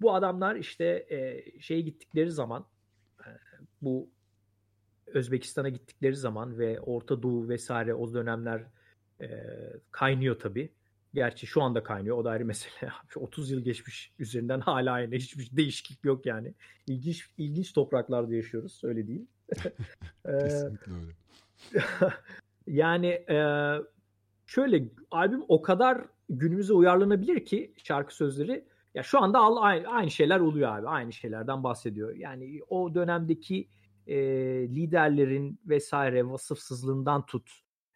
[0.04, 2.66] bu adamlar işte e, şeye gittikleri zaman
[3.20, 3.28] e,
[3.82, 4.10] bu
[5.06, 8.64] Özbekistan'a gittikleri zaman ve Orta Doğu vesaire o dönemler
[9.20, 9.28] e,
[9.90, 10.72] kaynıyor tabii.
[11.14, 12.16] Gerçi şu anda kaynıyor.
[12.16, 12.90] O da ayrı mesele.
[12.90, 15.14] Abi 30 yıl geçmiş üzerinden hala aynı.
[15.14, 16.54] Hiçbir değişiklik yok yani.
[16.86, 18.80] İlginç ilginç topraklarda yaşıyoruz.
[18.84, 19.26] Öyle değil.
[20.28, 21.12] Ee, Kesinlikle öyle.
[22.66, 23.38] yani e,
[24.46, 28.64] şöyle albüm o kadar günümüze uyarlanabilir ki şarkı sözleri
[28.94, 30.88] ya şu anda aynı, aynı şeyler oluyor abi.
[30.88, 32.16] Aynı şeylerden bahsediyor.
[32.16, 33.68] Yani o dönemdeki
[34.06, 34.16] e,
[34.68, 37.50] liderlerin vesaire vasıfsızlığından tut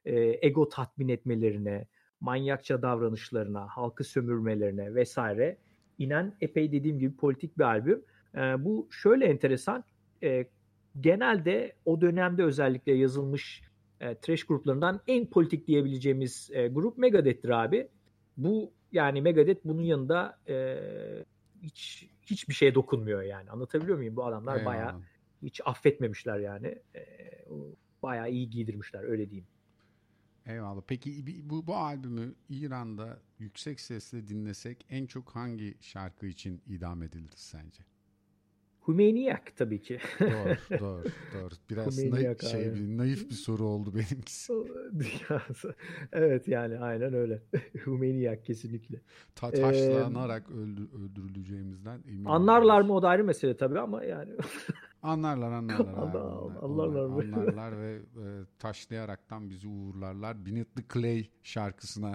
[0.04, 1.86] e, ego tatmin etmelerine,
[2.20, 5.58] manyakça davranışlarına, halkı sömürmelerine vesaire
[5.98, 8.04] inen epey dediğim gibi politik bir albüm.
[8.34, 9.84] E, bu şöyle enteresan.
[10.22, 10.46] E,
[11.00, 13.62] genelde o dönemde özellikle yazılmış
[14.00, 17.88] e, trash gruplarından en politik diyebileceğimiz e, grup Megadeth'tir abi.
[18.36, 20.78] Bu yani Megadeth bunun yanında e,
[21.62, 23.50] hiç hiçbir şeye dokunmuyor yani.
[23.50, 24.16] Anlatabiliyor muyum?
[24.16, 24.66] Bu adamlar Eyvallah.
[24.66, 25.00] bayağı
[25.42, 26.78] hiç affetmemişler yani.
[26.94, 27.04] E,
[28.02, 29.46] bayağı iyi giydirmişler öyle diyeyim.
[30.46, 30.82] Eyvallah.
[30.86, 37.38] Peki bu, bu albümü İran'da yüksek sesle dinlesek en çok hangi şarkı için idam ediliriz
[37.38, 37.82] sence?
[38.88, 39.98] Hümeyniyak tabii ki.
[40.20, 41.54] doğru, doğru, doğru.
[41.70, 44.52] Biraz naif, şey, bir, naif bir soru oldu benimkisi.
[46.12, 47.42] evet yani aynen öyle.
[47.86, 49.00] Hümeyniyak kesinlikle.
[49.34, 52.26] Ta taşlanarak ee, öldü, öldürüleceğimizden eminim.
[52.26, 54.30] Anlarlar mı o da ayrı mesele tabii ama yani.
[55.02, 55.94] anlarlar anlarlar.
[55.94, 57.14] Anlar, anlarlar, anlarlar mı?
[57.14, 58.24] Anlarlar ve e,
[58.58, 60.36] taşlayaraktan bizi uğurlarlar.
[60.76, 62.14] The Clay şarkısına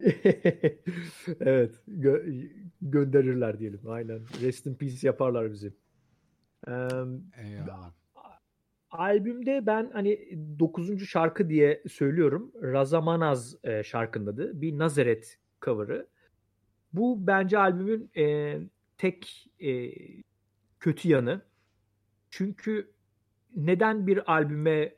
[1.40, 2.50] evet gö-
[2.82, 4.20] gönderirler diyelim aynen.
[4.42, 5.72] Rest in peace yaparlar bizi.
[6.68, 6.72] Ee,
[7.36, 7.92] Eyvallah.
[8.90, 11.06] Albümde ben hani 9.
[11.06, 12.52] şarkı diye söylüyorum.
[12.62, 14.60] Razamanaz e, şarkındadı.
[14.60, 16.06] Bir Nazaret cover'ı.
[16.92, 18.56] Bu bence albümün e,
[18.98, 19.90] tek e,
[20.80, 21.40] kötü yanı.
[22.30, 22.90] Çünkü
[23.56, 24.94] neden bir albüme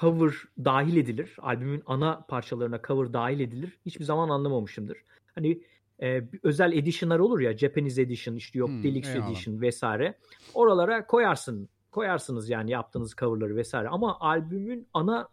[0.00, 0.32] cover
[0.64, 1.36] dahil edilir.
[1.38, 3.78] Albümün ana parçalarına cover dahil edilir.
[3.86, 4.98] Hiçbir zaman anlamamışımdır.
[5.34, 5.62] Hani
[6.02, 9.30] e, özel edition'lar olur ya Japanese edition işte yok hmm, deluxe eyvallah.
[9.30, 10.18] edition vesaire.
[10.54, 13.88] Oralara koyarsın koyarsınız yani yaptığınız coverları vesaire.
[13.88, 15.28] Ama albümün ana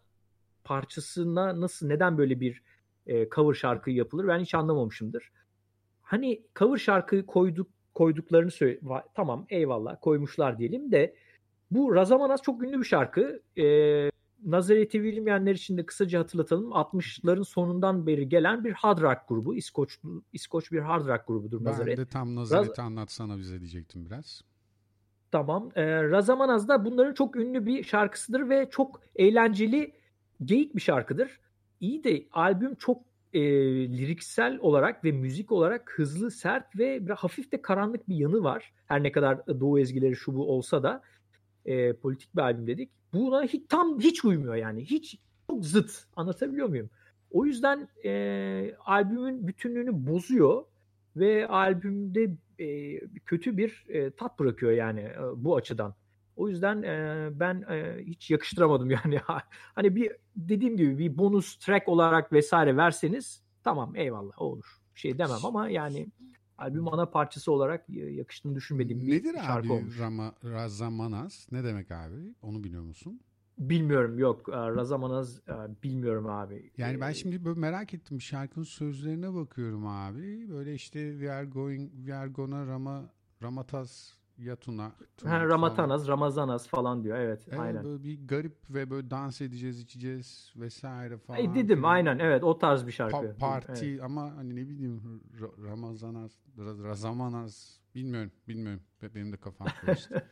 [0.63, 2.61] parçasına nasıl neden böyle bir
[3.07, 5.31] e, cover şarkı yapılır ben hiç anlamamışımdır.
[6.01, 8.79] Hani cover şarkı koyduk koyduklarını söyle
[9.15, 11.15] tamam eyvallah koymuşlar diyelim de
[11.71, 13.41] bu Razamanas çok ünlü bir şarkı.
[13.57, 14.12] Ee,
[14.45, 16.71] Nazareti bilmeyenler için de kısaca hatırlatalım.
[16.71, 19.55] 60'ların sonundan beri gelen bir hard rock grubu.
[19.55, 19.99] İskoç,
[20.33, 21.97] İskoç bir hard rock grubudur Nazaret.
[21.97, 22.79] Ben de tam Nazaret'i Raz...
[22.79, 24.41] anlatsana bize diyecektim biraz.
[25.31, 25.71] Tamam.
[25.75, 29.93] Ee, Razamanaz da bunların çok ünlü bir şarkısıdır ve çok eğlenceli,
[30.45, 31.39] geyik bir şarkıdır.
[31.79, 33.01] İyi de albüm çok
[33.33, 33.41] e,
[33.97, 38.73] liriksel olarak ve müzik olarak hızlı, sert ve biraz hafif de karanlık bir yanı var.
[38.85, 41.01] Her ne kadar Doğu ezgileri şu bu olsa da
[41.65, 42.91] e, politik bir albüm dedik.
[43.13, 44.85] Buna hiç, tam hiç uymuyor yani.
[44.85, 45.17] Hiç
[45.49, 46.03] çok zıt.
[46.15, 46.89] Anlatabiliyor muyum?
[47.31, 50.65] O yüzden e, albümün bütünlüğünü bozuyor
[51.15, 55.95] ve albümde e, kötü bir e, tat bırakıyor yani e, bu açıdan.
[56.35, 59.19] O yüzden e, ben e, hiç yakıştıramadım yani.
[59.75, 64.65] hani bir dediğim gibi bir bonus track olarak vesaire verseniz tamam eyvallah olur.
[64.95, 66.07] Bir şey demem ama yani
[66.57, 69.99] albüm ana parçası olarak yakıştığını düşünmediğim bir Nedir şarkı abi olmuş.
[69.99, 71.47] Rama, Razamanaz?
[71.51, 72.33] Ne demek abi?
[72.41, 73.19] Onu biliyor musun?
[73.57, 74.49] Bilmiyorum yok.
[74.49, 75.41] Razamanaz
[75.83, 76.71] bilmiyorum abi.
[76.77, 78.21] Yani ben şimdi böyle merak ettim.
[78.21, 80.49] Şarkının sözlerine bakıyorum abi.
[80.49, 83.09] Böyle işte we are going, we are gonna Rama,
[83.43, 84.91] Ramataz Yatuna.
[85.23, 87.17] Ha, Ramatanaz, Ramazanas falan diyor.
[87.17, 87.83] Evet, evet aynen.
[87.83, 91.39] Böyle bir garip ve böyle dans edeceğiz, içeceğiz vesaire falan.
[91.39, 91.93] E, dedim falan.
[91.93, 93.15] aynen evet o tarz bir şarkı.
[93.15, 94.03] Pa- parti evet.
[94.03, 95.21] ama hani ne bileyim
[95.65, 98.81] Ramazanas, Razamanaz bilmiyorum, bilmiyorum.
[99.15, 100.29] Benim de kafam karıştı.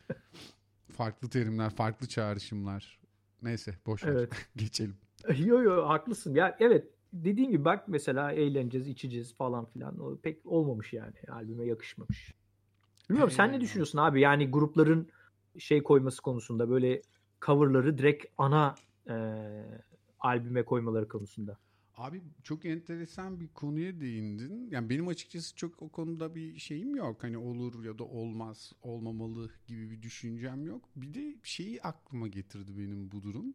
[0.92, 3.00] farklı terimler, farklı çağrışımlar.
[3.42, 4.12] Neyse boş ver.
[4.12, 4.48] Evet.
[4.56, 4.96] Geçelim.
[5.36, 6.34] Yo yo haklısın.
[6.34, 9.98] Ya evet dediğin gibi bak mesela eğleneceğiz, içeceğiz falan filan.
[9.98, 11.14] O pek olmamış yani.
[11.28, 12.34] Albüme yakışmamış.
[13.12, 13.50] Bilmiyorum Aynen.
[13.50, 14.20] sen ne düşünüyorsun abi?
[14.20, 15.08] Yani grupların
[15.58, 17.02] şey koyması konusunda böyle
[17.46, 18.74] coverları direkt ana
[19.08, 19.14] e,
[20.20, 21.58] albüme koymaları konusunda.
[21.96, 24.70] Abi çok enteresan bir konuya değindin.
[24.70, 27.22] Yani benim açıkçası çok o konuda bir şeyim yok.
[27.22, 30.88] Hani olur ya da olmaz, olmamalı gibi bir düşüncem yok.
[30.96, 33.54] Bir de şeyi aklıma getirdi benim bu durum.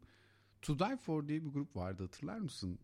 [0.62, 2.80] To Die For diye bir grup vardı hatırlar mısın?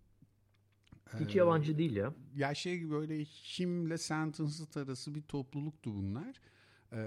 [1.19, 2.13] Hiç ee, yabancı değil ya.
[2.36, 6.36] Ya şey böyle Him'le Sentence'ı arası bir topluluktu bunlar.
[6.93, 6.97] Ee,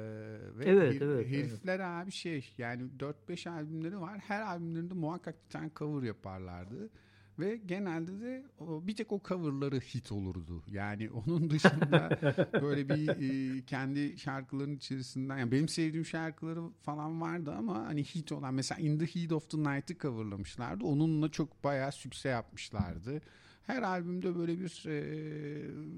[0.59, 1.87] ve evet, her, evet, herifler evet.
[1.87, 2.83] abi şey yani
[3.29, 4.19] 4-5 albümleri var.
[4.19, 6.91] Her albümlerinde muhakkak bir tane cover yaparlardı.
[7.39, 10.63] Ve genelde de bir tek o coverları hit olurdu.
[10.71, 12.19] Yani onun dışında
[12.63, 18.33] böyle bir e, kendi şarkıların içerisinden yani benim sevdiğim şarkıları falan vardı ama hani hit
[18.33, 20.85] olan mesela In the Heat of the Night'ı coverlamışlardı.
[20.85, 23.21] Onunla çok bayağı sükse yapmışlardı
[23.67, 24.97] her albümde böyle bir e,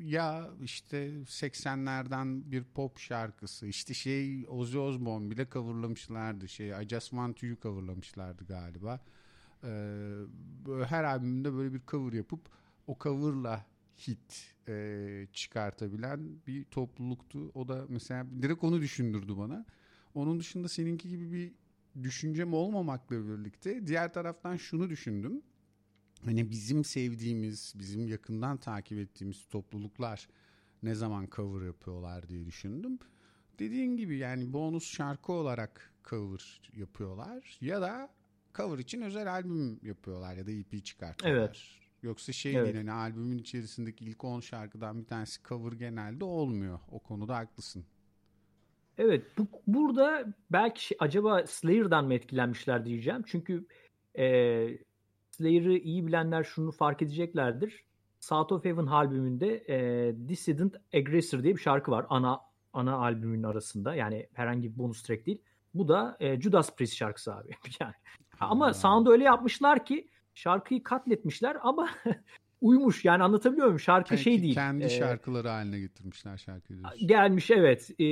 [0.04, 7.10] ya işte 80'lerden bir pop şarkısı işte şey Ozzy Osbourne bile coverlamışlardı şey I Just
[7.10, 9.00] Want You'yu coverlamışlardı galiba.
[9.64, 9.68] E,
[10.86, 12.40] her albümde böyle bir cover yapıp
[12.86, 13.66] o coverla
[14.08, 17.50] hit e, çıkartabilen bir topluluktu.
[17.54, 19.66] O da mesela direkt onu düşündürdü bana.
[20.14, 21.52] Onun dışında seninki gibi bir
[22.02, 25.42] düşüncem olmamakla birlikte diğer taraftan şunu düşündüm
[26.24, 30.28] hani bizim sevdiğimiz, bizim yakından takip ettiğimiz topluluklar
[30.82, 32.98] ne zaman cover yapıyorlar diye düşündüm.
[33.58, 38.10] Dediğin gibi yani bonus şarkı olarak cover yapıyorlar ya da
[38.54, 41.40] cover için özel albüm yapıyorlar ya da EP çıkartıyorlar.
[41.40, 41.58] Evet.
[42.02, 42.64] Yoksa şey evet.
[42.64, 46.78] değil hani albümün içerisindeki ilk 10 şarkıdan bir tanesi cover genelde olmuyor.
[46.90, 47.84] O konuda haklısın.
[48.98, 53.22] Evet bu, burada belki şey, acaba Slayer'dan mı etkilenmişler diyeceğim.
[53.26, 53.66] Çünkü
[54.18, 54.24] e,
[55.38, 57.84] Slayer'ı iyi bilenler şunu fark edeceklerdir.
[58.20, 62.06] South of Heaven albümünde e, Dissident Aggressor diye bir şarkı var.
[62.08, 62.40] Ana
[62.72, 63.94] ana albümün arasında.
[63.94, 65.42] Yani herhangi bir bonus track değil.
[65.74, 67.50] Bu da e, Judas Priest şarkısı abi.
[67.80, 67.94] yani.
[68.40, 71.88] Ama sound'u öyle yapmışlar ki şarkıyı katletmişler ama
[72.60, 73.04] uymuş.
[73.04, 73.80] Yani anlatabiliyor muyum?
[73.80, 74.54] Şarkı Kendi- şey değil.
[74.54, 77.08] Kendi e, şarkıları haline getirmişler şarkıyı diyorsun.
[77.08, 77.90] Gelmiş evet.
[77.98, 78.04] Ee,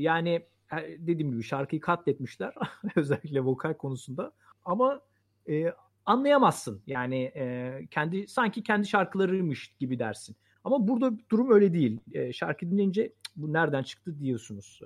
[0.00, 2.54] yani e, dediğim gibi şarkıyı katletmişler.
[2.96, 4.32] Özellikle vokal konusunda.
[4.64, 5.00] Ama
[5.48, 5.72] e,
[6.06, 6.82] anlayamazsın.
[6.86, 10.36] Yani e, kendi sanki kendi şarkılarıymış gibi dersin.
[10.64, 12.00] Ama burada durum öyle değil.
[12.12, 14.80] E, şarkı dinleyince "Cık, bu nereden çıktı diyorsunuz.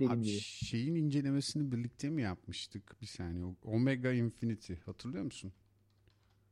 [0.00, 0.40] E, Abi gibi.
[0.40, 2.96] şeyin incelemesini birlikte mi yapmıştık?
[3.00, 3.44] Bir saniye.
[3.64, 5.52] Omega Infinity hatırlıyor musun?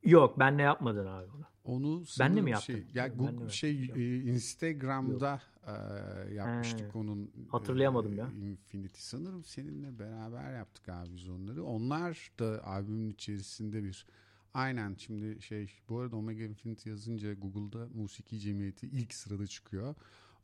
[0.05, 1.45] Yok ben ne yapmadın abi onu.
[1.65, 2.75] Onu Ben de mi yaptım?
[2.75, 3.53] Şey, ya Ben Google mi?
[3.53, 7.31] şey e, Instagram'da e, yapmıştık He, onun.
[7.49, 8.29] hatırlayamadım e, ya.
[8.29, 11.65] Infinity sanırım seninle beraber yaptık abi biz onları.
[11.65, 14.07] Onlar da albümün içerisinde bir
[14.55, 19.95] Aynen şimdi şey bu arada Omega Infinity yazınca Google'da Musiki Cemiyeti ilk sırada çıkıyor.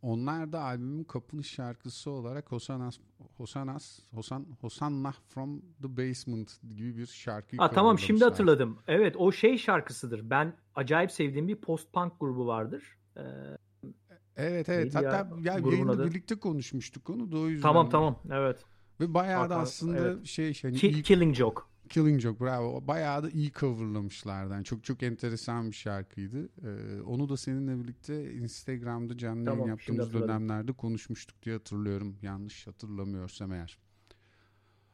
[0.02, 2.98] Onlar da albümün kapanış şarkısı olarak Hosanas
[3.36, 8.78] Hosanas Hosan Hosanna from the Basement gibi bir şarkıyı Ha, tamam şimdi hatırladım.
[8.88, 10.30] Evet o şey şarkısıdır.
[10.30, 12.82] Ben acayip sevdiğim bir post-punk grubu vardır.
[13.16, 13.22] Ee,
[14.36, 16.06] Evet evet hatta ya, grubun yayında adı?
[16.06, 17.62] birlikte konuşmuştuk onu da o yüzden.
[17.62, 18.64] tamam tamam evet.
[19.00, 20.26] Ve bayağı da aslında evet.
[20.26, 21.62] şey hani Ki- iyi- Killing Joke.
[21.90, 22.86] Killing Joke bravo.
[22.86, 24.52] Bayağı da iyi coverlamışlardı.
[24.52, 26.48] Yani çok çok enteresan bir şarkıydı.
[26.64, 32.16] Ee, onu da seninle birlikte Instagram'da canlı Tamam, yayın yaptığımız dönemlerde konuşmuştuk diye hatırlıyorum.
[32.22, 33.78] Yanlış hatırlamıyorsam eğer.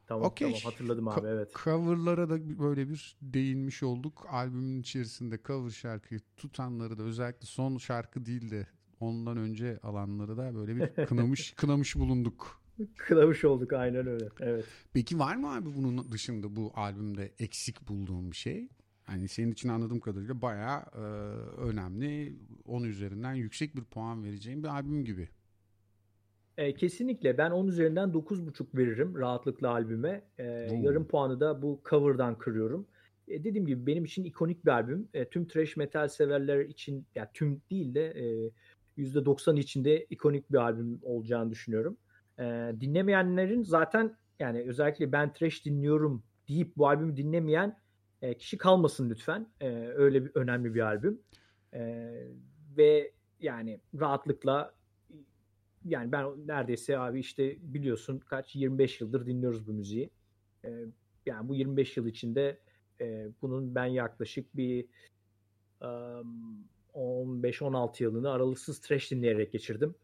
[0.06, 0.48] Tamam Okey.
[0.48, 1.52] tamam hatırladım abi evet.
[1.64, 4.26] Coverlara da böyle bir değinmiş olduk.
[4.30, 8.66] Albümün içerisinde cover şarkıyı tutanları da özellikle son şarkı değil de
[9.00, 12.65] ondan önce alanları da böyle bir kınamış kınamış bulunduk.
[12.96, 14.28] Kılavuş olduk aynen öyle.
[14.40, 14.64] Evet.
[14.92, 18.68] Peki var mı abi bunun dışında bu albümde eksik bulduğun bir şey?
[19.04, 21.00] Hani senin için anladığım kadarıyla bayağı e,
[21.60, 22.36] önemli.
[22.64, 25.28] 10 üzerinden yüksek bir puan vereceğim bir albüm gibi.
[26.58, 30.22] E, kesinlikle ben 10 üzerinden 9.5 veririm rahatlıkla albüme.
[30.38, 30.44] E,
[30.82, 32.86] yarım puanı da bu cover'dan kırıyorum.
[33.28, 35.08] E, dediğim gibi benim için ikonik bir albüm.
[35.14, 38.50] E, tüm thrash metal severler için ya tüm değil de e,
[38.98, 41.96] %90 içinde ikonik bir albüm olacağını düşünüyorum.
[42.38, 47.78] E, dinlemeyenlerin zaten yani özellikle ben thrash dinliyorum deyip bu albümü dinlemeyen
[48.22, 49.46] e, kişi kalmasın lütfen.
[49.60, 51.20] E, öyle bir önemli bir albüm.
[51.74, 52.12] E,
[52.76, 54.74] ve yani rahatlıkla
[55.84, 60.10] yani ben neredeyse abi işte biliyorsun kaç 25 yıldır dinliyoruz bu müziği.
[60.64, 60.84] Ee,
[61.26, 62.60] yani bu 25 yıl içinde
[63.00, 64.86] e, bunun ben yaklaşık bir
[65.80, 69.94] um, 15-16 yılını aralıksız trash dinleyerek geçirdim.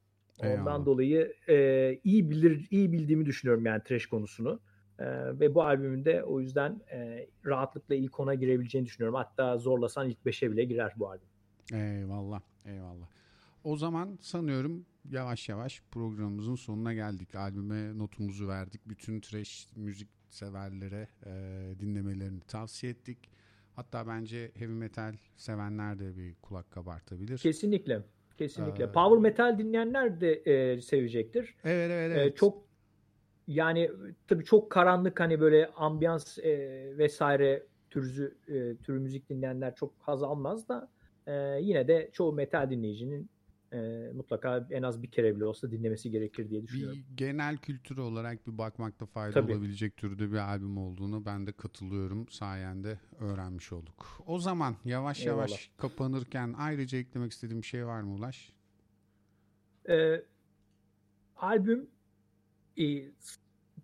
[0.43, 0.87] Ondan Eyvallah.
[0.87, 4.61] dolayı e, iyi bilir iyi bildiğimi düşünüyorum yani trash konusunu.
[4.99, 5.05] E,
[5.41, 9.15] ve bu albümün de o yüzden e, rahatlıkla ilk ona girebileceğini düşünüyorum.
[9.15, 11.29] Hatta zorlasan ilk 5'e bile girer bu albüm.
[11.73, 13.07] Eyvallah, eyvallah.
[13.65, 17.35] O zaman sanıyorum yavaş yavaş programımızın sonuna geldik.
[17.35, 18.81] Albüme notumuzu verdik.
[18.87, 21.31] Bütün trash müzik severlere e,
[21.81, 23.19] dinlemelerini tavsiye ettik.
[23.77, 27.39] Hatta bence heavy metal sevenler de bir kulak kabartabilir.
[27.39, 28.03] Kesinlikle.
[28.43, 28.85] Kesinlikle.
[28.85, 31.55] Ee, Power metal dinleyenler de e, sevecektir.
[31.65, 32.37] Evet evet Ee, evet.
[32.37, 32.63] çok
[33.49, 33.91] yani
[34.29, 36.53] tabii çok karanlık hani böyle ambiyans e,
[36.99, 40.89] vesaire türü e, türü müzik dinleyenler çok haz almaz da
[41.27, 43.31] e, yine de çoğu metal dinleyicinin
[43.73, 46.99] e, mutlaka en az bir kere bile olsa dinlemesi gerekir diye düşünüyorum.
[47.11, 49.53] bir genel kültür olarak bir bakmakta fayda Tabii.
[49.53, 52.29] olabilecek türde bir albüm olduğunu ben de katılıyorum.
[52.29, 54.23] Sayende öğrenmiş olduk.
[54.27, 55.79] O zaman yavaş yavaş Eyvallah.
[55.79, 58.53] kapanırken ayrıca eklemek istediğim bir şey var mı Ulaş?
[59.89, 60.23] E,
[61.37, 61.91] albüm
[62.79, 62.85] e,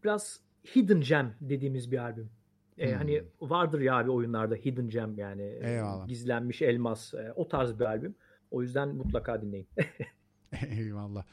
[0.05, 0.41] biraz
[0.77, 2.31] hidden gem dediğimiz bir albüm.
[2.79, 2.99] E, Hmm.
[2.99, 6.09] Hani vardır ya abi oyunlarda hidden gem yani e, Eyvallah.
[6.09, 8.15] gizlenmiş elmas e, o tarz bir albüm.
[8.51, 9.69] O yüzden mutlaka dinleyin.
[10.69, 11.25] Eyvallah.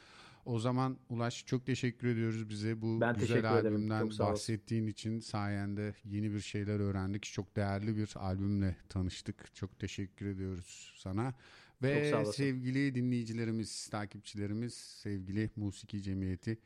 [0.46, 6.34] O zaman Ulaş çok teşekkür ediyoruz bize bu Ben güzel albümden bahsettiğin için sayende yeni
[6.34, 7.24] bir şeyler öğrendik.
[7.24, 9.56] Çok değerli bir albümle tanıştık.
[9.56, 11.34] Çok teşekkür ediyoruz sana.
[11.82, 16.58] Ve sevgili dinleyicilerimiz, takipçilerimiz, sevgili Musiki Cemiyeti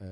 [0.00, 0.06] e,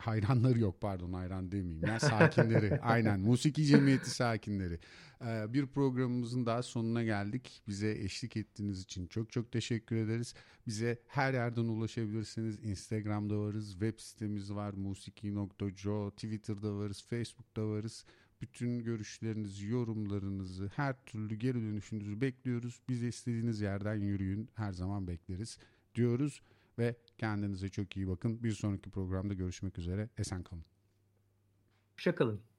[0.00, 2.80] hayranları yok pardon hayran demeyeyim ya sakinleri.
[2.82, 4.78] Aynen Musiki Cemiyeti sakinleri.
[5.24, 7.62] Ee, bir programımızın daha sonuna geldik.
[7.68, 10.34] Bize eşlik ettiğiniz için çok çok teşekkür ederiz.
[10.66, 12.58] Bize her yerden ulaşabilirsiniz.
[12.64, 18.04] Instagram'da varız web sitemiz var musiki.co Twitter'da varız Facebook'ta varız.
[18.40, 22.80] Bütün görüşlerinizi, yorumlarınızı, her türlü geri dönüşünüzü bekliyoruz.
[22.88, 24.48] Bize istediğiniz yerden yürüyün.
[24.54, 25.58] Her zaman bekleriz
[25.94, 26.42] diyoruz
[26.80, 28.42] ve kendinize çok iyi bakın.
[28.42, 30.08] Bir sonraki programda görüşmek üzere.
[30.18, 30.64] Esen kalın.
[31.94, 32.49] Hoşçakalın.